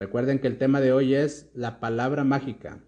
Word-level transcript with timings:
Recuerden 0.00 0.38
que 0.38 0.46
el 0.46 0.58
tema 0.58 0.80
de 0.80 0.92
hoy 0.92 1.14
es 1.14 1.50
la 1.54 1.80
palabra 1.80 2.22
mágica. 2.22 2.78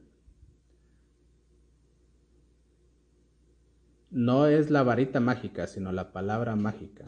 No 4.10 4.46
es 4.46 4.70
la 4.70 4.84
varita 4.84 5.18
mágica, 5.18 5.66
sino 5.66 5.90
la 5.90 6.12
palabra 6.12 6.54
mágica. 6.54 7.06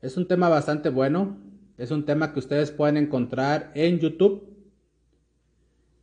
Es 0.00 0.16
un 0.16 0.26
tema 0.28 0.48
bastante 0.48 0.88
bueno. 0.88 1.36
Es 1.76 1.90
un 1.90 2.06
tema 2.06 2.32
que 2.32 2.38
ustedes 2.38 2.70
pueden 2.70 2.96
encontrar 2.96 3.70
en 3.74 3.98
YouTube. 3.98 4.48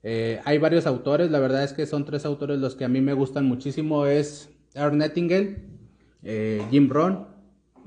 Eh, 0.03 0.39
hay 0.45 0.59
varios 0.59 0.85
autores, 0.85 1.31
la 1.31 1.39
verdad 1.39 1.63
es 1.63 1.73
que 1.73 1.87
son 1.87 2.05
tres 2.05 2.25
autores 2.25 2.59
los 2.59 2.75
que 2.75 2.85
a 2.85 2.89
mí 2.89 3.01
me 3.01 3.13
gustan 3.13 3.45
muchísimo. 3.45 4.05
Es 4.05 4.51
Ernst 4.75 4.97
Nightingale, 4.97 5.63
eh, 6.21 6.63
Jim 6.69 6.87
Brown 6.87 7.27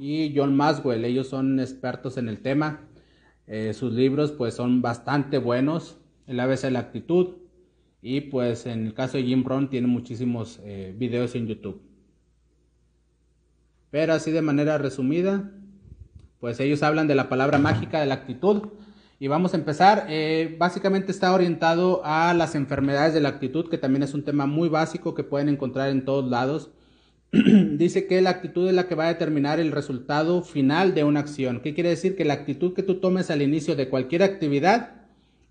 y 0.00 0.34
John 0.36 0.56
Maswell. 0.56 1.04
Ellos 1.04 1.28
son 1.28 1.60
expertos 1.60 2.16
en 2.16 2.28
el 2.28 2.40
tema. 2.40 2.87
Eh, 3.48 3.72
sus 3.72 3.94
libros 3.94 4.32
pues 4.32 4.54
son 4.54 4.82
bastante 4.82 5.38
buenos. 5.38 5.96
El 6.26 6.38
ABC 6.40 6.62
de 6.62 6.70
la 6.70 6.80
actitud. 6.80 7.36
Y 8.00 8.20
pues 8.22 8.66
en 8.66 8.86
el 8.86 8.94
caso 8.94 9.16
de 9.16 9.24
Jim 9.24 9.42
Brown 9.42 9.70
tiene 9.70 9.88
muchísimos 9.88 10.60
eh, 10.62 10.94
videos 10.96 11.34
en 11.34 11.46
YouTube. 11.46 11.82
Pero 13.90 14.12
así 14.12 14.30
de 14.30 14.42
manera 14.42 14.78
resumida, 14.78 15.50
pues 16.40 16.60
ellos 16.60 16.82
hablan 16.82 17.08
de 17.08 17.14
la 17.14 17.28
palabra 17.28 17.58
mágica 17.58 17.98
de 17.98 18.06
la 18.06 18.14
actitud. 18.14 18.68
Y 19.18 19.26
vamos 19.26 19.54
a 19.54 19.56
empezar. 19.56 20.06
Eh, 20.08 20.56
básicamente 20.58 21.10
está 21.10 21.32
orientado 21.32 22.02
a 22.04 22.34
las 22.34 22.54
enfermedades 22.54 23.14
de 23.14 23.20
la 23.20 23.30
actitud, 23.30 23.68
que 23.68 23.78
también 23.78 24.02
es 24.04 24.14
un 24.14 24.22
tema 24.22 24.46
muy 24.46 24.68
básico 24.68 25.14
que 25.14 25.24
pueden 25.24 25.48
encontrar 25.48 25.88
en 25.88 26.04
todos 26.04 26.30
lados. 26.30 26.70
dice 27.32 28.06
que 28.06 28.20
la 28.22 28.30
actitud 28.30 28.68
es 28.68 28.74
la 28.74 28.88
que 28.88 28.94
va 28.94 29.04
a 29.04 29.12
determinar 29.12 29.60
el 29.60 29.72
resultado 29.72 30.42
final 30.42 30.94
de 30.94 31.04
una 31.04 31.20
acción. 31.20 31.60
¿Qué 31.60 31.74
quiere 31.74 31.90
decir? 31.90 32.16
Que 32.16 32.24
la 32.24 32.34
actitud 32.34 32.74
que 32.74 32.82
tú 32.82 33.00
tomes 33.00 33.30
al 33.30 33.42
inicio 33.42 33.76
de 33.76 33.88
cualquier 33.88 34.22
actividad 34.22 35.02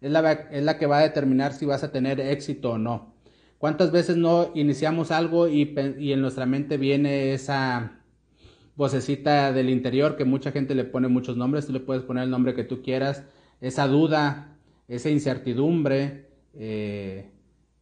es 0.02 0.12
la, 0.12 0.32
es 0.32 0.64
la 0.64 0.78
que 0.78 0.88
va 0.88 1.00
a 1.00 1.04
determinar 1.04 1.54
si 1.54 1.66
vas 1.66 1.84
a 1.84 1.92
tener 1.92 2.20
éxito 2.20 2.72
o 2.72 2.78
no. 2.78 3.14
¿Cuántas 3.58 3.92
veces 3.92 4.18
no 4.18 4.52
iniciamos 4.56 5.12
algo 5.12 5.48
y, 5.48 5.76
y 6.00 6.14
en 6.14 6.22
nuestra 6.22 6.46
mente 6.46 6.78
viene 6.78 7.34
esa 7.34 8.02
vocecita 8.76 9.52
del 9.52 9.70
interior 9.70 10.16
que 10.16 10.26
mucha 10.26 10.52
gente 10.52 10.76
le 10.76 10.84
pone 10.84 11.08
muchos 11.08 11.36
nombres, 11.36 11.66
tú 11.66 11.74
le 11.74 11.80
puedes 11.80 12.04
poner 12.04 12.26
el 12.26 12.30
nombre 12.30 12.54
que 12.54 12.64
tú 12.64 12.84
quieras, 12.84 13.24
esa 13.60 13.88
duda, 13.88 14.56
esa 14.88 15.10
incertidumbre, 15.10 16.28
eh, 16.54 17.32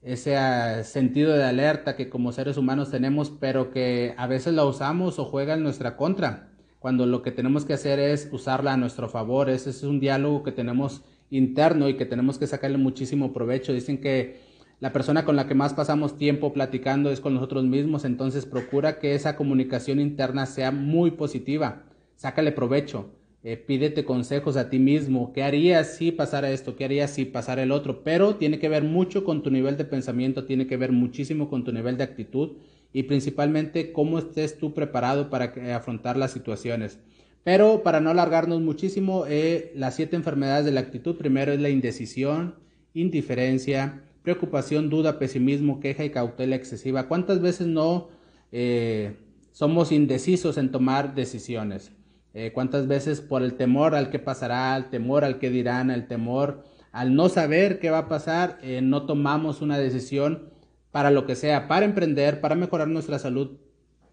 ese 0.06 0.38
ah, 0.38 0.84
sentido 0.84 1.34
de 1.34 1.44
alerta 1.44 1.95
que 1.95 2.09
como 2.09 2.31
seres 2.31 2.58
humanos 2.58 2.92
tenemos, 2.92 3.31
pero 3.31 3.72
que 3.72 4.14
a 4.17 4.28
veces 4.28 4.53
la 4.53 4.64
usamos 4.64 5.17
o 5.17 5.25
juega 5.25 5.56
en 5.56 5.64
nuestra 5.64 5.98
contra, 5.98 6.50
cuando 6.78 7.08
lo 7.08 7.23
que 7.23 7.31
tenemos 7.31 7.66
que 7.66 7.73
hacer 7.73 8.00
es 8.00 8.30
usarla 8.31 8.73
a 8.73 8.78
nuestro 8.78 9.09
favor. 9.09 9.50
Ese 9.50 9.72
es 9.72 9.81
un 9.81 10.00
diálogo 10.00 10.44
que 10.44 10.52
tenemos 10.52 11.03
interno 11.31 11.89
y 11.89 11.98
que 11.98 12.06
tenemos 12.06 12.38
que 12.38 12.45
sacarle 12.45 12.78
muchísimo 12.78 13.33
provecho. 13.33 13.73
Dicen 13.73 14.00
que 14.00 14.39
la 14.80 14.94
persona 14.94 15.26
con 15.26 15.36
la 15.36 15.48
que 15.48 15.56
más 15.56 15.73
pasamos 15.73 16.17
tiempo 16.17 16.53
platicando 16.53 17.09
es 17.09 17.20
con 17.20 17.33
nosotros 17.33 17.64
mismos, 17.64 18.06
entonces 18.06 18.45
procura 18.45 19.00
que 19.00 19.16
esa 19.16 19.36
comunicación 19.36 20.00
interna 20.00 20.45
sea 20.45 20.70
muy 20.72 21.11
positiva. 21.11 21.81
Sácale 22.16 22.52
provecho. 22.52 23.14
Eh, 23.47 23.57
pídete 23.57 24.05
consejos 24.05 24.57
a 24.57 24.71
ti 24.71 24.79
mismo, 24.79 25.31
¿qué 25.31 25.43
harías 25.43 25.97
si 25.97 26.11
pasara 26.11 26.49
esto? 26.49 26.75
¿Qué 26.75 26.83
harías 26.83 27.11
si 27.11 27.25
pasara 27.25 27.61
el 27.61 27.71
otro? 27.71 28.03
Pero 28.03 28.37
tiene 28.37 28.57
que 28.57 28.69
ver 28.69 28.83
mucho 28.83 29.23
con 29.23 29.43
tu 29.43 29.52
nivel 29.52 29.77
de 29.77 29.85
pensamiento, 29.85 30.45
tiene 30.45 30.65
que 30.65 30.77
ver 30.77 30.91
muchísimo 30.91 31.47
con 31.47 31.63
tu 31.63 31.71
nivel 31.71 31.95
de 31.95 32.05
actitud 32.05 32.53
y 32.91 33.03
principalmente 33.03 33.91
cómo 33.91 34.17
estés 34.17 34.57
tú 34.57 34.73
preparado 34.73 35.29
para 35.29 35.53
afrontar 35.75 36.17
las 36.17 36.31
situaciones. 36.31 36.97
Pero 37.43 37.83
para 37.83 37.99
no 38.02 38.09
alargarnos 38.09 38.61
muchísimo, 38.61 39.25
eh, 39.27 39.71
las 39.75 39.95
siete 39.95 40.15
enfermedades 40.15 40.65
de 40.65 40.71
la 40.71 40.80
actitud, 40.80 41.15
primero 41.15 41.53
es 41.53 41.59
la 41.59 41.69
indecisión, 41.69 42.55
indiferencia, 42.95 44.02
preocupación, 44.23 44.89
duda, 44.89 45.19
pesimismo, 45.19 45.80
queja 45.80 46.03
y 46.03 46.09
cautela 46.09 46.55
excesiva. 46.55 47.07
¿Cuántas 47.07 47.41
veces 47.41 47.67
no 47.67 48.09
eh, 48.52 49.14
somos 49.52 49.91
indecisos 49.91 50.58
en 50.58 50.71
tomar 50.71 51.14
decisiones? 51.14 51.95
Eh, 52.37 52.51
cuántas 52.51 52.85
veces 52.85 53.21
por 53.21 53.43
el 53.43 53.53
temor 53.53 53.95
al 53.95 54.09
que 54.09 54.19
pasará, 54.19 54.75
al 54.75 54.89
temor 54.89 55.23
al 55.23 55.39
que 55.39 55.49
dirán, 55.49 55.89
al 55.89 56.05
temor 56.05 56.65
al 56.91 57.15
no 57.15 57.29
saber 57.29 57.79
qué 57.79 57.89
va 57.89 57.99
a 57.99 58.07
pasar, 58.09 58.57
eh, 58.61 58.81
no 58.81 59.05
tomamos 59.05 59.61
una 59.61 59.77
decisión 59.77 60.49
para 60.91 61.11
lo 61.11 61.25
que 61.25 61.35
sea, 61.35 61.69
para 61.69 61.85
emprender, 61.85 62.41
para 62.41 62.55
mejorar 62.55 62.89
nuestra 62.89 63.19
salud, 63.19 63.57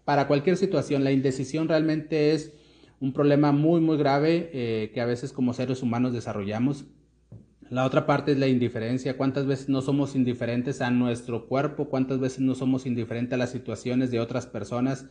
para 0.05 0.27
cualquier 0.27 0.55
situación. 0.55 1.03
La 1.03 1.11
indecisión 1.11 1.67
realmente 1.67 2.31
es 2.31 2.53
un 3.01 3.11
problema 3.11 3.51
muy, 3.51 3.81
muy 3.81 3.97
grave 3.97 4.49
eh, 4.53 4.91
que 4.93 5.01
a 5.01 5.05
veces 5.05 5.33
como 5.33 5.53
seres 5.53 5.83
humanos 5.83 6.13
desarrollamos. 6.13 6.85
La 7.69 7.85
otra 7.85 8.05
parte 8.05 8.31
es 8.31 8.37
la 8.37 8.47
indiferencia. 8.47 9.17
¿Cuántas 9.17 9.47
veces 9.47 9.67
no 9.67 9.81
somos 9.81 10.15
indiferentes 10.15 10.79
a 10.79 10.91
nuestro 10.91 11.47
cuerpo? 11.47 11.89
¿Cuántas 11.89 12.19
veces 12.19 12.39
no 12.39 12.55
somos 12.55 12.85
indiferentes 12.85 13.33
a 13.33 13.37
las 13.37 13.51
situaciones 13.51 14.11
de 14.11 14.21
otras 14.21 14.47
personas? 14.47 15.07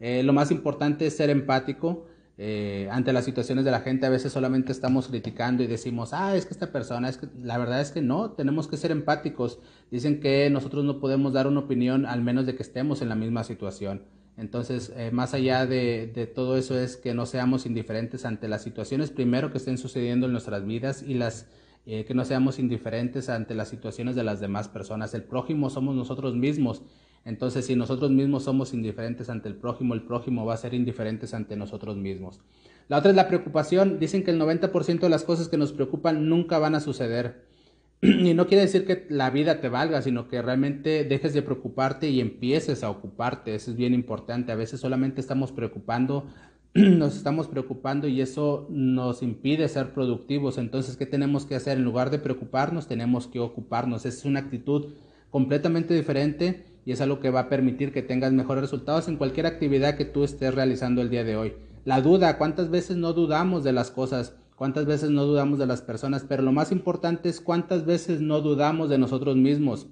lo 0.00 0.32
más 0.32 0.50
importante 0.50 1.04
es 1.04 1.14
ser 1.14 1.28
empático. 1.28 2.06
Eh, 2.42 2.88
ante 2.90 3.12
las 3.12 3.26
situaciones 3.26 3.66
de 3.66 3.70
la 3.70 3.80
gente 3.80 4.06
a 4.06 4.08
veces 4.08 4.32
solamente 4.32 4.72
estamos 4.72 5.08
criticando 5.08 5.62
y 5.62 5.66
decimos, 5.66 6.14
ah, 6.14 6.34
es 6.34 6.46
que 6.46 6.54
esta 6.54 6.72
persona, 6.72 7.06
es 7.10 7.18
que 7.18 7.28
la 7.38 7.58
verdad 7.58 7.82
es 7.82 7.90
que 7.90 8.00
no, 8.00 8.30
tenemos 8.30 8.66
que 8.66 8.78
ser 8.78 8.92
empáticos. 8.92 9.58
Dicen 9.90 10.20
que 10.20 10.48
nosotros 10.48 10.86
no 10.86 11.00
podemos 11.00 11.34
dar 11.34 11.46
una 11.46 11.60
opinión 11.60 12.06
al 12.06 12.22
menos 12.22 12.46
de 12.46 12.54
que 12.54 12.62
estemos 12.62 13.02
en 13.02 13.10
la 13.10 13.14
misma 13.14 13.44
situación. 13.44 14.04
Entonces, 14.38 14.90
eh, 14.96 15.10
más 15.12 15.34
allá 15.34 15.66
de, 15.66 16.32
todo 16.34 16.56
eso 16.56 16.80
es 16.80 16.96
que 16.96 17.12
no 17.12 17.26
seamos 17.26 17.66
indiferentes 17.66 18.24
ante 18.24 18.48
las 18.48 18.62
situaciones 18.62 19.10
primero 19.10 19.52
que 19.52 19.58
estén 19.58 19.76
sucediendo 19.76 20.24
en 20.24 20.32
nuestras 20.32 20.64
vidas 20.64 21.04
y 21.06 21.12
las 21.12 21.46
eh, 21.84 22.06
que 22.06 22.14
no 22.14 22.24
seamos 22.24 22.58
indiferentes 22.58 23.28
ante 23.28 23.54
las 23.54 23.68
situaciones 23.68 24.16
de 24.16 24.24
las 24.24 24.40
demás 24.40 24.66
personas. 24.68 25.12
El 25.12 25.24
prójimo 25.24 25.68
somos 25.68 25.94
nosotros 25.94 26.34
mismos 26.34 26.80
entonces, 27.24 27.66
si 27.66 27.76
nosotros 27.76 28.10
mismos 28.10 28.44
somos 28.44 28.72
indiferentes 28.72 29.28
ante 29.28 29.48
el 29.48 29.56
prójimo, 29.56 29.94
el 29.94 30.02
prójimo 30.02 30.46
va 30.46 30.54
a 30.54 30.58
ser 30.58 30.72
indiferentes 30.74 31.34
ante 31.34 31.56
nosotros 31.56 31.96
mismos. 31.96 32.40
La 32.88 32.98
otra 32.98 33.10
es 33.10 33.16
la 33.16 33.28
preocupación. 33.28 33.98
Dicen 33.98 34.24
que 34.24 34.30
el 34.30 34.40
90% 34.40 35.00
de 35.00 35.08
las 35.08 35.24
cosas 35.24 35.48
que 35.48 35.56
nos 35.56 35.72
preocupan 35.72 36.28
nunca 36.28 36.58
van 36.58 36.74
a 36.74 36.80
suceder. 36.80 37.48
Y 38.02 38.32
no 38.32 38.46
quiere 38.46 38.62
decir 38.62 38.86
que 38.86 39.06
la 39.10 39.28
vida 39.30 39.60
te 39.60 39.68
valga, 39.68 40.00
sino 40.00 40.26
que 40.26 40.40
realmente 40.40 41.04
dejes 41.04 41.34
de 41.34 41.42
preocuparte 41.42 42.08
y 42.08 42.20
empieces 42.20 42.82
a 42.82 42.90
ocuparte. 42.90 43.54
Eso 43.54 43.70
es 43.70 43.76
bien 43.76 43.92
importante. 43.92 44.52
A 44.52 44.56
veces 44.56 44.80
solamente 44.80 45.20
estamos 45.20 45.52
preocupando, 45.52 46.26
nos 46.74 47.16
estamos 47.16 47.46
preocupando 47.46 48.08
y 48.08 48.22
eso 48.22 48.66
nos 48.70 49.22
impide 49.22 49.68
ser 49.68 49.92
productivos. 49.92 50.56
Entonces, 50.56 50.96
¿qué 50.96 51.04
tenemos 51.04 51.44
que 51.44 51.56
hacer? 51.56 51.76
En 51.76 51.84
lugar 51.84 52.10
de 52.10 52.18
preocuparnos, 52.18 52.88
tenemos 52.88 53.26
que 53.26 53.38
ocuparnos. 53.38 54.06
Esa 54.06 54.18
es 54.18 54.24
una 54.24 54.40
actitud 54.40 54.94
completamente 55.30 55.92
diferente 55.94 56.69
y 56.84 56.92
es 56.92 57.00
algo 57.00 57.20
que 57.20 57.30
va 57.30 57.40
a 57.40 57.48
permitir 57.48 57.92
que 57.92 58.02
tengas 58.02 58.32
mejores 58.32 58.62
resultados 58.62 59.08
en 59.08 59.16
cualquier 59.16 59.46
actividad 59.46 59.96
que 59.96 60.04
tú 60.04 60.24
estés 60.24 60.54
realizando 60.54 61.02
el 61.02 61.10
día 61.10 61.24
de 61.24 61.36
hoy. 61.36 61.54
La 61.84 62.00
duda, 62.00 62.38
¿cuántas 62.38 62.70
veces 62.70 62.96
no 62.96 63.12
dudamos 63.12 63.64
de 63.64 63.72
las 63.72 63.90
cosas? 63.90 64.34
¿Cuántas 64.56 64.84
veces 64.84 65.10
no 65.10 65.24
dudamos 65.24 65.58
de 65.58 65.66
las 65.66 65.80
personas? 65.80 66.24
Pero 66.28 66.42
lo 66.42 66.52
más 66.52 66.72
importante 66.72 67.28
es 67.28 67.40
cuántas 67.40 67.86
veces 67.86 68.20
no 68.20 68.40
dudamos 68.40 68.90
de 68.90 68.98
nosotros 68.98 69.36
mismos. 69.36 69.86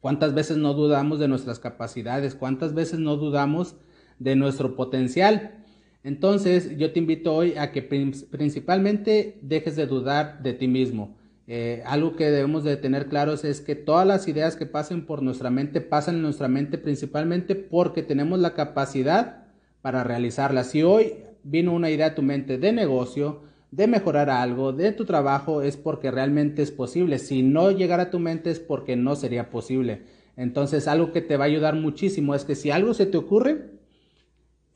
¿Cuántas 0.00 0.32
veces 0.32 0.56
no 0.56 0.72
dudamos 0.72 1.18
de 1.18 1.28
nuestras 1.28 1.58
capacidades? 1.58 2.34
¿Cuántas 2.34 2.72
veces 2.72 2.98
no 2.98 3.16
dudamos 3.16 3.76
de 4.18 4.34
nuestro 4.34 4.74
potencial? 4.74 5.62
Entonces, 6.02 6.78
yo 6.78 6.92
te 6.92 7.00
invito 7.00 7.34
hoy 7.34 7.54
a 7.58 7.72
que 7.72 7.82
principalmente 7.82 9.38
dejes 9.42 9.76
de 9.76 9.86
dudar 9.86 10.42
de 10.42 10.54
ti 10.54 10.66
mismo. 10.66 11.18
Eh, 11.52 11.82
algo 11.84 12.14
que 12.14 12.30
debemos 12.30 12.62
de 12.62 12.76
tener 12.76 13.08
claros 13.08 13.44
es 13.44 13.60
que 13.60 13.74
todas 13.74 14.06
las 14.06 14.28
ideas 14.28 14.54
que 14.54 14.66
pasen 14.66 15.04
por 15.04 15.20
nuestra 15.20 15.50
mente 15.50 15.80
pasan 15.80 16.14
en 16.14 16.22
nuestra 16.22 16.46
mente 16.46 16.78
principalmente 16.78 17.56
porque 17.56 18.04
tenemos 18.04 18.38
la 18.38 18.54
capacidad 18.54 19.48
para 19.82 20.04
realizarlas. 20.04 20.68
Si 20.70 20.84
hoy 20.84 21.14
vino 21.42 21.72
una 21.72 21.90
idea 21.90 22.06
a 22.06 22.14
tu 22.14 22.22
mente 22.22 22.56
de 22.56 22.72
negocio, 22.72 23.40
de 23.72 23.88
mejorar 23.88 24.30
algo, 24.30 24.72
de 24.72 24.92
tu 24.92 25.04
trabajo, 25.04 25.60
es 25.60 25.76
porque 25.76 26.12
realmente 26.12 26.62
es 26.62 26.70
posible. 26.70 27.18
Si 27.18 27.42
no 27.42 27.72
llegara 27.72 28.04
a 28.04 28.10
tu 28.10 28.20
mente 28.20 28.52
es 28.52 28.60
porque 28.60 28.94
no 28.94 29.16
sería 29.16 29.50
posible. 29.50 30.02
Entonces 30.36 30.86
algo 30.86 31.10
que 31.10 31.20
te 31.20 31.36
va 31.36 31.46
a 31.46 31.48
ayudar 31.48 31.74
muchísimo 31.74 32.36
es 32.36 32.44
que 32.44 32.54
si 32.54 32.70
algo 32.70 32.94
se 32.94 33.06
te 33.06 33.18
ocurre, 33.18 33.72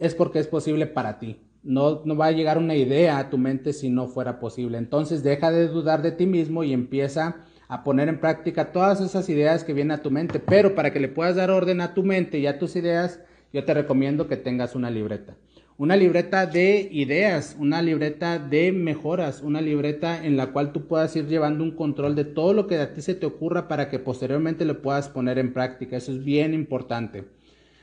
es 0.00 0.16
porque 0.16 0.40
es 0.40 0.49
posible 0.49 0.88
para 0.88 1.20
ti. 1.20 1.38
No, 1.64 2.02
no 2.05 2.16
va 2.16 2.26
a 2.26 2.32
llegar 2.32 2.58
una 2.58 2.76
idea 2.76 3.19
a 3.19 3.31
tu 3.31 3.38
mente 3.38 3.72
si 3.72 3.90
no 3.90 4.06
fuera 4.06 4.38
posible. 4.38 4.78
Entonces 4.78 5.22
deja 5.22 5.50
de 5.50 5.66
dudar 5.69 6.02
de 6.02 6.12
ti 6.12 6.26
mismo 6.26 6.62
y 6.62 6.72
empieza 6.72 7.37
a 7.69 7.82
poner 7.82 8.08
en 8.08 8.20
práctica 8.20 8.70
todas 8.72 9.00
esas 9.00 9.28
ideas 9.28 9.64
que 9.64 9.72
vienen 9.72 9.99
a 9.99 10.02
tu 10.02 10.11
mente. 10.11 10.38
Pero 10.38 10.75
para 10.75 10.93
que 10.93 11.00
le 11.00 11.08
puedas 11.08 11.37
dar 11.37 11.50
orden 11.50 11.81
a 11.81 11.94
tu 11.94 12.02
mente 12.02 12.38
y 12.38 12.46
a 12.46 12.58
tus 12.58 12.76
ideas, 12.76 13.20
yo 13.52 13.64
te 13.64 13.75
recomiendo 13.75 14.28
que 14.28 14.37
tengas 14.37 14.75
una 14.75 14.90
libreta. 14.90 15.37
Una 15.76 15.96
libreta 15.96 16.46
de 16.46 16.88
ideas, 16.93 17.56
una 17.58 17.82
libreta 17.82 18.38
de 18.38 18.70
mejoras, 18.70 19.43
una 19.43 19.61
libreta 19.61 20.25
en 20.25 20.37
la 20.37 20.52
cual 20.52 20.72
tú 20.72 20.87
puedas 20.87 21.16
ir 21.16 21.26
llevando 21.26 21.64
un 21.64 21.72
control 21.72 22.14
de 22.14 22.25
todo 22.25 22.52
lo 22.52 22.69
que 22.69 22.78
a 22.78 22.94
ti 22.94 23.02
se 23.02 23.16
te 23.16 23.26
ocurra 23.26 23.66
para 23.66 23.88
que 23.88 23.99
posteriormente 23.99 24.64
lo 24.64 24.82
puedas 24.82 25.08
poner 25.08 25.38
en 25.38 25.52
práctica. 25.52 25.96
Eso 25.96 26.12
es 26.12 26.22
bien 26.22 26.55
importante. 26.55 27.25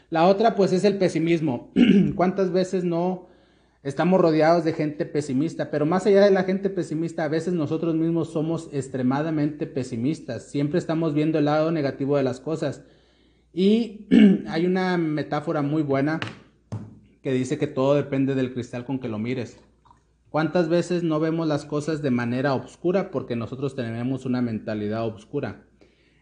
La 0.10 0.28
otra 0.28 0.56
pues 0.56 0.72
es 0.72 0.86
el 0.86 0.98
pesimismo. 0.98 1.72
¿Cuántas 2.16 2.54
veces 2.54 2.86
no 2.86 3.28
Estamos 3.84 4.22
rodeados 4.22 4.64
de 4.64 4.74
gente 4.74 5.08
pesimista, 5.08 5.72
pero 5.72 5.88
más 5.88 6.06
allá 6.06 6.24
de 6.24 6.30
la 6.30 6.44
gente 6.44 6.70
pesimista, 6.70 7.24
a 7.24 7.30
veces 7.30 7.56
nosotros 7.56 7.96
mismos 7.96 8.32
somos 8.32 8.70
extremadamente 8.72 9.66
pesimistas. 9.66 10.52
Siempre 10.52 10.78
estamos 10.78 11.16
viendo 11.16 11.40
el 11.40 11.46
lado 11.46 11.72
negativo 11.72 12.16
de 12.16 12.22
las 12.22 12.40
cosas. 12.40 12.84
Y 13.54 14.06
hay 14.48 14.68
una 14.68 14.98
metáfora 15.00 15.64
muy 15.64 15.82
buena 15.82 16.20
que 17.24 17.34
dice 17.34 17.58
que 17.58 17.66
todo 17.66 17.96
depende 17.96 18.36
del 18.36 18.54
cristal 18.54 18.86
con 18.86 19.00
que 19.00 19.10
lo 19.10 19.18
mires. 19.18 19.58
¿Cuántas 20.30 20.70
veces 20.70 21.02
no 21.02 21.20
vemos 21.20 21.48
las 21.48 21.66
cosas 21.66 22.04
de 22.04 22.12
manera 22.12 22.54
oscura 22.54 23.10
porque 23.10 23.36
nosotros 23.36 23.76
tenemos 23.76 24.26
una 24.26 24.44
mentalidad 24.44 25.08
oscura? 25.08 25.64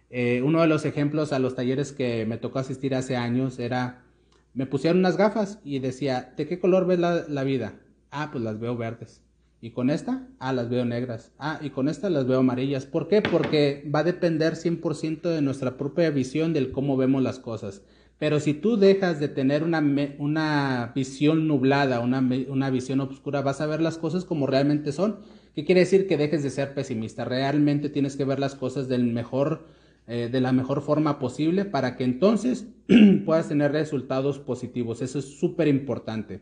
Eh, 0.09 0.41
uno 0.43 0.61
de 0.61 0.67
los 0.67 0.85
ejemplos 0.85 1.33
a 1.33 1.39
los 1.39 1.55
talleres 1.55 1.91
que 1.91 2.25
me 2.25 2.37
tocó 2.37 2.59
asistir 2.59 2.95
hace 2.95 3.17
años 3.17 3.59
era 3.59 4.05
me 4.53 4.65
pusieron 4.65 4.99
unas 4.99 5.17
gafas 5.17 5.59
y 5.63 5.79
decía, 5.79 6.33
¿de 6.35 6.47
qué 6.47 6.59
color 6.59 6.85
ves 6.85 6.99
la, 6.99 7.43
vida? 7.43 7.79
Ah, 8.11 8.29
pues 8.31 8.43
las 8.43 8.59
veo 8.59 8.75
verdes. 8.75 9.21
¿Y 9.61 9.71
con 9.71 9.89
esta? 9.89 10.27
Ah, 10.39 10.53
las 10.53 10.69
veo 10.69 10.85
negras. 10.85 11.31
Ah, 11.37 11.59
y 11.61 11.69
con 11.69 11.89
esta 11.89 12.09
las 12.09 12.25
veo 12.25 12.39
amarillas. 12.39 12.85
¿Por 12.85 13.07
qué? 13.07 13.21
Porque 13.21 13.89
va 13.93 13.99
a 13.99 14.03
depender 14.03 14.53
100% 14.55 15.21
de 15.21 15.41
nuestra 15.41 15.77
propia 15.77 16.09
visión 16.09 16.53
del 16.53 16.71
cómo 16.71 16.97
vemos 16.97 17.21
las 17.21 17.39
cosas. 17.39 17.81
Pero 18.17 18.39
si 18.39 18.53
tú 18.53 18.77
dejas 18.77 19.19
de 19.19 19.29
tener 19.29 19.63
una, 19.63 19.79
una 20.17 20.91
visión 20.93 21.47
nublada, 21.47 21.99
una, 21.99 22.19
una 22.49 22.69
visión 22.69 22.99
oscura, 23.01 23.41
vas 23.41 23.61
a 23.61 23.65
ver 23.65 23.81
las 23.81 23.97
cosas 23.97 24.25
como 24.25 24.47
realmente 24.47 24.91
son. 24.91 25.19
¿Qué 25.55 25.65
quiere 25.65 25.81
decir? 25.81 26.07
Que 26.07 26.17
dejes 26.17 26.43
de 26.43 26.49
ser 26.49 26.73
pesimista. 26.73 27.23
Realmente 27.23 27.89
tienes 27.89 28.15
que 28.15 28.25
ver 28.25 28.39
las 28.39 28.55
cosas 28.55 28.87
del 28.87 29.05
mejor 29.05 29.65
eh, 30.11 30.27
de 30.31 30.41
la 30.41 30.51
mejor 30.51 30.81
forma 30.81 31.19
posible 31.19 31.65
para 31.65 31.95
que 31.95 32.03
entonces 32.03 32.65
puedas 33.25 33.47
tener 33.47 33.71
resultados 33.71 34.39
positivos. 34.39 35.03
Eso 35.03 35.19
es 35.19 35.39
súper 35.39 35.67
importante. 35.67 36.41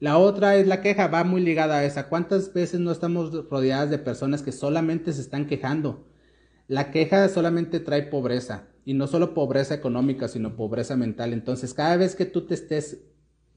La 0.00 0.18
otra 0.18 0.56
es 0.56 0.66
la 0.66 0.82
queja, 0.82 1.08
va 1.08 1.24
muy 1.24 1.40
ligada 1.40 1.78
a 1.78 1.84
esa. 1.86 2.10
¿Cuántas 2.10 2.52
veces 2.52 2.80
no 2.80 2.92
estamos 2.92 3.48
rodeadas 3.48 3.88
de 3.88 3.96
personas 3.96 4.42
que 4.42 4.52
solamente 4.52 5.14
se 5.14 5.22
están 5.22 5.46
quejando? 5.46 6.06
La 6.68 6.90
queja 6.90 7.26
solamente 7.30 7.80
trae 7.80 8.02
pobreza, 8.02 8.68
y 8.84 8.92
no 8.92 9.06
solo 9.06 9.32
pobreza 9.32 9.74
económica, 9.74 10.28
sino 10.28 10.54
pobreza 10.54 10.94
mental. 10.94 11.32
Entonces, 11.32 11.72
cada 11.72 11.96
vez 11.96 12.14
que 12.14 12.26
tú 12.26 12.46
te 12.46 12.52
estés 12.52 13.02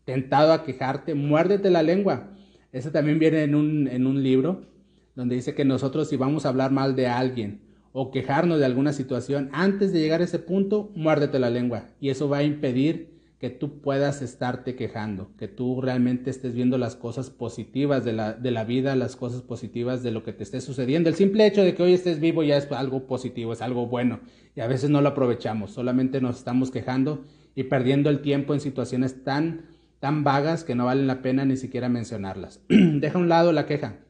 tentado 0.06 0.54
a 0.54 0.64
quejarte, 0.64 1.16
muérdete 1.16 1.70
la 1.70 1.84
lengua. 1.84 2.32
Eso 2.72 2.92
también 2.92 3.20
viene 3.20 3.44
en 3.44 3.56
un, 3.56 3.90
en 3.90 4.08
un 4.08 4.24
libro 4.24 4.68
donde 5.16 5.36
dice 5.36 5.54
que 5.54 5.66
nosotros 5.66 6.08
si 6.08 6.16
vamos 6.16 6.46
a 6.46 6.50
hablar 6.50 6.72
mal 6.72 6.96
de 6.96 7.08
alguien, 7.08 7.67
o 8.00 8.12
quejarnos 8.12 8.60
de 8.60 8.66
alguna 8.66 8.94
situación, 8.94 9.50
antes 9.54 9.92
de 9.92 10.00
llegar 10.00 10.22
a 10.22 10.26
ese 10.26 10.38
punto, 10.38 10.92
muérdete 10.94 11.40
la 11.40 11.50
lengua. 11.50 11.86
Y 12.00 12.10
eso 12.10 12.30
va 12.30 12.38
a 12.38 12.44
impedir 12.44 13.18
que 13.40 13.50
tú 13.50 13.82
puedas 13.82 14.22
estarte 14.22 14.76
quejando, 14.76 15.32
que 15.36 15.48
tú 15.48 15.82
realmente 15.82 16.30
estés 16.30 16.54
viendo 16.54 16.78
las 16.78 16.96
cosas 16.96 17.32
positivas 17.32 18.06
de 18.06 18.14
la, 18.14 18.34
de 18.34 18.52
la 18.52 18.66
vida, 18.66 18.96
las 18.96 19.16
cosas 19.16 19.42
positivas 19.42 20.04
de 20.04 20.12
lo 20.12 20.22
que 20.22 20.32
te 20.32 20.44
esté 20.44 20.62
sucediendo. 20.62 21.10
El 21.10 21.16
simple 21.16 21.48
hecho 21.48 21.64
de 21.64 21.74
que 21.74 21.82
hoy 21.82 21.94
estés 21.94 22.20
vivo 22.20 22.44
ya 22.44 22.58
es 22.58 22.72
algo 22.72 23.08
positivo, 23.08 23.52
es 23.52 23.64
algo 23.64 23.88
bueno. 23.88 24.20
Y 24.56 24.62
a 24.62 24.68
veces 24.68 24.92
no 24.92 25.02
lo 25.02 25.10
aprovechamos, 25.10 25.72
solamente 25.72 26.22
nos 26.22 26.38
estamos 26.38 26.70
quejando 26.70 27.24
y 27.56 27.64
perdiendo 27.64 28.12
el 28.12 28.22
tiempo 28.22 28.54
en 28.54 28.60
situaciones 28.60 29.24
tan, 29.24 29.66
tan 30.00 30.24
vagas 30.24 30.64
que 30.64 30.76
no 30.76 30.86
valen 30.86 31.08
la 31.08 31.24
pena 31.24 31.46
ni 31.46 31.58
siquiera 31.58 31.90
mencionarlas. 31.90 32.62
Deja 32.70 33.18
a 33.18 33.22
un 33.22 33.28
lado 33.28 33.54
la 33.54 33.66
queja. 33.66 34.02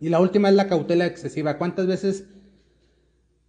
Y 0.00 0.08
la 0.08 0.20
última 0.20 0.50
es 0.50 0.54
la 0.54 0.68
cautela 0.68 1.04
excesiva. 1.04 1.58
¿Cuántas 1.58 1.88
veces 1.88 2.28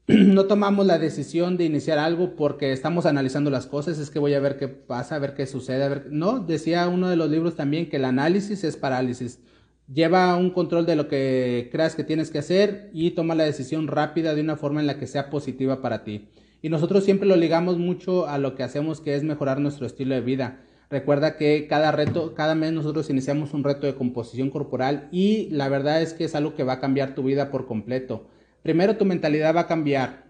no 0.18 0.46
tomamos 0.46 0.88
la 0.88 0.98
decisión 0.98 1.56
de 1.56 1.66
iniciar 1.66 2.00
algo 2.00 2.36
porque 2.36 2.72
estamos 2.72 3.06
analizando 3.06 3.52
las 3.52 3.68
cosas, 3.68 4.00
es 4.00 4.10
que 4.10 4.18
voy 4.18 4.34
a 4.34 4.40
ver 4.40 4.58
qué 4.58 4.68
pasa, 4.68 5.14
a 5.14 5.20
ver 5.20 5.36
qué 5.36 5.46
sucede, 5.46 5.84
a 5.84 5.90
ver, 5.90 6.08
no, 6.10 6.40
decía 6.40 6.88
uno 6.88 7.10
de 7.10 7.16
los 7.16 7.30
libros 7.30 7.56
también 7.56 7.90
que 7.90 7.98
el 7.98 8.06
análisis 8.06 8.64
es 8.64 8.76
parálisis. 8.76 9.40
Lleva 9.88 10.36
un 10.36 10.50
control 10.50 10.88
de 10.88 10.96
lo 10.96 11.08
que 11.08 11.70
creas 11.72 11.94
que 11.94 12.04
tienes 12.04 12.32
que 12.32 12.40
hacer 12.40 12.90
y 12.92 13.12
toma 13.12 13.36
la 13.36 13.44
decisión 13.44 13.88
rápida 13.88 14.34
de 14.34 14.42
una 14.42 14.56
forma 14.56 14.80
en 14.80 14.88
la 14.88 14.98
que 14.98 15.06
sea 15.06 15.30
positiva 15.30 15.80
para 15.80 16.04
ti. 16.04 16.30
Y 16.64 16.70
nosotros 16.70 17.04
siempre 17.04 17.28
lo 17.28 17.36
ligamos 17.36 17.78
mucho 17.78 18.28
a 18.28 18.40
lo 18.40 18.56
que 18.56 18.64
hacemos 18.64 19.02
que 19.02 19.14
es 19.14 19.24
mejorar 19.24 19.60
nuestro 19.60 19.86
estilo 19.86 20.16
de 20.16 20.22
vida. 20.22 20.62
Recuerda 20.90 21.38
que 21.38 21.68
cada 21.68 21.92
reto, 21.92 22.34
cada 22.34 22.56
mes 22.56 22.74
nosotros 22.74 23.12
iniciamos 23.12 23.54
un 23.54 23.64
reto 23.64 23.86
de 23.86 23.94
composición 23.94 24.50
corporal 24.50 25.08
y 25.12 25.50
la 25.52 25.70
verdad 25.70 26.02
es 26.02 26.14
que 26.14 26.24
es 26.24 26.34
algo 26.34 26.56
que 26.56 26.64
va 26.64 26.74
a 26.74 26.80
cambiar 26.80 27.14
tu 27.14 27.22
vida 27.22 27.52
por 27.52 27.68
completo. 27.68 28.28
Primero 28.64 28.98
tu 28.98 29.06
mentalidad 29.06 29.56
va 29.56 29.62
a 29.62 29.68
cambiar 29.68 30.30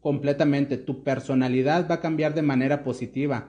completamente, 0.00 0.76
tu 0.76 1.02
personalidad 1.02 1.88
va 1.90 1.96
a 1.96 2.00
cambiar 2.00 2.34
de 2.34 2.42
manera 2.42 2.84
positiva. 2.84 3.48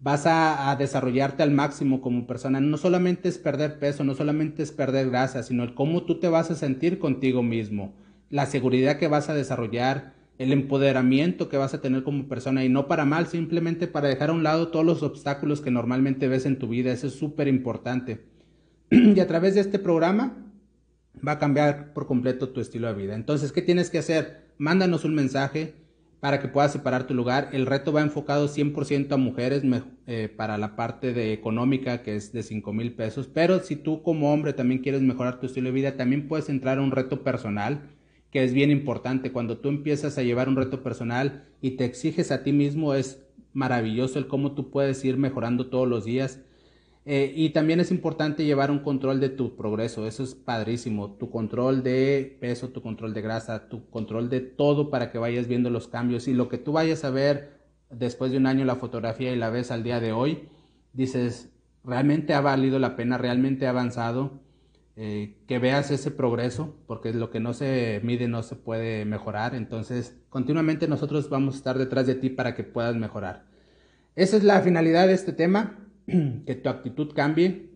Vas 0.00 0.24
a, 0.26 0.74
desarrollarte 0.76 1.44
al 1.44 1.52
máximo 1.52 2.00
como 2.00 2.26
persona. 2.26 2.60
No 2.60 2.76
solamente 2.76 3.28
es 3.28 3.38
perder 3.38 3.78
peso, 3.78 4.02
no 4.02 4.14
solamente 4.14 4.62
es 4.64 4.72
perder 4.72 5.10
grasa, 5.10 5.44
sino 5.44 5.62
el 5.62 5.74
cómo 5.74 6.02
tú 6.02 6.18
te 6.18 6.28
vas 6.28 6.50
a 6.50 6.56
sentir 6.56 6.98
contigo 6.98 7.42
mismo, 7.44 7.94
la 8.28 8.46
seguridad 8.46 8.98
que 8.98 9.08
vas 9.08 9.28
a 9.28 9.34
desarrollar, 9.34 10.14
el 10.38 10.52
empoderamiento 10.52 11.48
que 11.48 11.56
vas 11.56 11.74
a 11.74 11.80
tener 11.80 12.02
como 12.02 12.28
persona 12.28 12.64
y 12.64 12.68
no 12.68 12.88
para 12.88 13.04
mal, 13.04 13.26
simplemente 13.28 13.86
para 13.86 14.08
dejar 14.08 14.30
a 14.30 14.34
un 14.34 14.42
lado 14.42 14.68
todos 14.68 14.84
los 14.84 15.04
obstáculos 15.04 15.60
que 15.60 15.70
normalmente 15.70 16.26
ves 16.26 16.44
en 16.44 16.58
tu 16.58 16.68
vida. 16.68 16.92
Eso 16.92 17.06
es 17.06 17.14
súper 17.14 17.46
importante. 17.46 18.20
y 18.90 19.20
a 19.20 19.26
través 19.28 19.54
de 19.54 19.60
este 19.60 19.78
programa 19.78 20.47
va 21.26 21.32
a 21.32 21.38
cambiar 21.38 21.92
por 21.92 22.06
completo 22.06 22.50
tu 22.50 22.60
estilo 22.60 22.88
de 22.88 22.94
vida. 22.94 23.14
Entonces, 23.14 23.52
¿qué 23.52 23.62
tienes 23.62 23.90
que 23.90 23.98
hacer? 23.98 24.48
Mándanos 24.58 25.04
un 25.04 25.14
mensaje 25.14 25.74
para 26.20 26.40
que 26.40 26.48
puedas 26.48 26.72
separar 26.72 27.06
tu 27.06 27.14
lugar. 27.14 27.50
El 27.52 27.66
reto 27.66 27.92
va 27.92 28.02
enfocado 28.02 28.48
100% 28.48 29.12
a 29.12 29.16
mujeres 29.16 29.62
eh, 30.06 30.28
para 30.34 30.58
la 30.58 30.74
parte 30.74 31.12
de 31.12 31.32
económica, 31.32 32.02
que 32.02 32.16
es 32.16 32.32
de 32.32 32.42
5 32.42 32.72
mil 32.72 32.92
pesos. 32.92 33.28
Pero 33.32 33.60
si 33.60 33.76
tú 33.76 34.02
como 34.02 34.32
hombre 34.32 34.52
también 34.52 34.82
quieres 34.82 35.02
mejorar 35.02 35.40
tu 35.40 35.46
estilo 35.46 35.66
de 35.66 35.72
vida, 35.72 35.96
también 35.96 36.28
puedes 36.28 36.48
entrar 36.48 36.78
a 36.78 36.82
un 36.82 36.90
reto 36.90 37.22
personal, 37.22 37.82
que 38.30 38.42
es 38.42 38.52
bien 38.52 38.70
importante. 38.70 39.32
Cuando 39.32 39.58
tú 39.58 39.68
empiezas 39.68 40.18
a 40.18 40.22
llevar 40.22 40.48
un 40.48 40.56
reto 40.56 40.82
personal 40.82 41.44
y 41.60 41.72
te 41.72 41.84
exiges 41.84 42.32
a 42.32 42.42
ti 42.42 42.52
mismo, 42.52 42.94
es 42.94 43.22
maravilloso 43.52 44.18
el 44.18 44.26
cómo 44.26 44.52
tú 44.52 44.70
puedes 44.70 45.04
ir 45.04 45.16
mejorando 45.16 45.68
todos 45.68 45.88
los 45.88 46.04
días 46.04 46.40
eh, 47.10 47.32
y 47.34 47.48
también 47.54 47.80
es 47.80 47.90
importante 47.90 48.44
llevar 48.44 48.70
un 48.70 48.80
control 48.80 49.18
de 49.18 49.30
tu 49.30 49.56
progreso, 49.56 50.06
eso 50.06 50.22
es 50.22 50.34
padrísimo, 50.34 51.12
tu 51.14 51.30
control 51.30 51.82
de 51.82 52.36
peso, 52.38 52.68
tu 52.68 52.82
control 52.82 53.14
de 53.14 53.22
grasa, 53.22 53.70
tu 53.70 53.88
control 53.88 54.28
de 54.28 54.40
todo 54.40 54.90
para 54.90 55.10
que 55.10 55.16
vayas 55.16 55.48
viendo 55.48 55.70
los 55.70 55.88
cambios. 55.88 56.28
Y 56.28 56.34
lo 56.34 56.50
que 56.50 56.58
tú 56.58 56.72
vayas 56.72 57.04
a 57.04 57.10
ver 57.10 57.62
después 57.88 58.30
de 58.30 58.36
un 58.36 58.46
año 58.46 58.66
la 58.66 58.76
fotografía 58.76 59.32
y 59.32 59.36
la 59.36 59.48
ves 59.48 59.70
al 59.70 59.84
día 59.84 60.00
de 60.00 60.12
hoy, 60.12 60.50
dices, 60.92 61.50
realmente 61.82 62.34
ha 62.34 62.42
valido 62.42 62.78
la 62.78 62.94
pena, 62.94 63.16
realmente 63.16 63.66
ha 63.66 63.70
avanzado, 63.70 64.42
eh, 64.96 65.38
que 65.46 65.58
veas 65.58 65.90
ese 65.90 66.10
progreso, 66.10 66.76
porque 66.86 67.14
lo 67.14 67.30
que 67.30 67.40
no 67.40 67.54
se 67.54 68.02
mide 68.04 68.28
no 68.28 68.42
se 68.42 68.54
puede 68.54 69.06
mejorar, 69.06 69.54
entonces 69.54 70.20
continuamente 70.28 70.88
nosotros 70.88 71.30
vamos 71.30 71.54
a 71.54 71.56
estar 71.56 71.78
detrás 71.78 72.06
de 72.06 72.16
ti 72.16 72.28
para 72.28 72.54
que 72.54 72.64
puedas 72.64 72.96
mejorar. 72.96 73.46
Esa 74.14 74.36
es 74.36 74.44
la 74.44 74.60
finalidad 74.60 75.06
de 75.06 75.14
este 75.14 75.32
tema 75.32 75.87
que 76.46 76.54
tu 76.54 76.68
actitud 76.68 77.12
cambie 77.14 77.68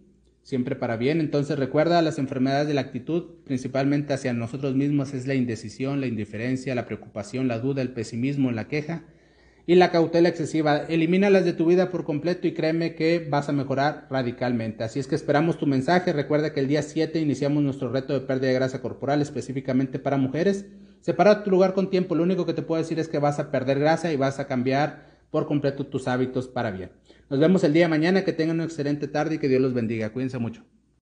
siempre 0.43 0.77
para 0.77 0.97
bien. 0.97 1.21
Entonces 1.21 1.59
recuerda 1.59 2.03
las 2.03 2.19
enfermedades 2.19 2.67
de 2.67 2.75
la 2.75 2.81
actitud, 2.81 3.25
principalmente 3.45 4.13
hacia 4.13 4.33
nosotros 4.33 4.75
mismos, 4.75 5.15
es 5.15 5.27
la 5.27 5.35
indecisión, 5.35 6.01
la 6.01 6.07
indiferencia, 6.07 6.75
la 6.75 6.87
preocupación, 6.87 7.49
la 7.49 7.59
duda, 7.59 7.83
el 7.83 7.93
pesimismo, 7.93 8.51
la 8.51 8.69
queja 8.69 9.05
y 9.67 9.77
la 9.77 9.91
cautela 9.91 10.29
excesiva. 10.29 10.79
Elimínalas 10.79 11.45
de 11.45 11.53
tu 11.53 11.67
vida 11.67 11.91
por 11.91 12.05
completo 12.05 12.47
y 12.47 12.53
créeme 12.53 12.95
que 12.95 13.27
vas 13.31 13.49
a 13.49 13.53
mejorar 13.53 14.07
radicalmente. 14.11 14.85
Así 14.85 14.99
es 14.99 15.07
que 15.07 15.15
esperamos 15.15 15.59
tu 15.59 15.67
mensaje. 15.67 16.13
Recuerda 16.13 16.53
que 16.53 16.61
el 16.61 16.69
día 16.69 16.83
7 16.83 17.21
iniciamos 17.21 17.63
nuestro 17.63 17.91
reto 17.91 18.13
de 18.13 18.21
pérdida 18.21 18.49
de 18.49 18.55
grasa 18.55 18.81
corporal 18.83 19.23
específicamente 19.23 19.99
para 19.99 20.17
mujeres. 20.17 20.67
Separa 21.01 21.45
tu 21.45 21.51
lugar 21.51 21.75
con 21.75 21.91
tiempo. 21.91 22.15
Lo 22.15 22.23
único 22.23 22.47
que 22.47 22.55
te 22.55 22.63
puedo 22.63 22.83
decir 22.83 22.99
es 22.99 23.09
que 23.09 23.19
vas 23.19 23.39
a 23.39 23.51
perder 23.51 23.79
grasa 23.79 24.13
y 24.13 24.17
vas 24.17 24.41
a 24.41 24.47
cambiar 24.47 25.13
por 25.31 25.47
completo 25.47 25.87
tus 25.87 26.09
hábitos 26.09 26.49
para 26.49 26.71
bien. 26.71 26.91
Nos 27.31 27.41
vemos 27.41 27.65
el 27.65 27.73
día 27.73 27.85
de 27.85 27.89
mañana, 27.89 28.25
que 28.25 28.33
tengan 28.33 28.57
una 28.57 28.65
excelente 28.65 29.09
tarde 29.09 29.37
y 29.37 29.39
que 29.39 29.49
Dios 29.49 29.61
los 29.61 29.75
bendiga. 29.75 30.13
Cuídense 30.13 30.39
mucho. 30.39 30.65